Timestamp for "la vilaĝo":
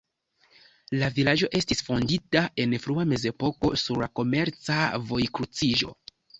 1.03-1.49